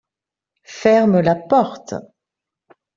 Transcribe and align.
ferme 0.79 1.21
la 1.21 1.35
porte. 1.35 2.03